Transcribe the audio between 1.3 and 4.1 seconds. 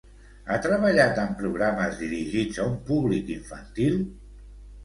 programes dirigits a un públic infantil?